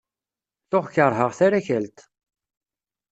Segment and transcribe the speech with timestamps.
[0.69, 1.97] Tuɣ kerheɣ tarakalt.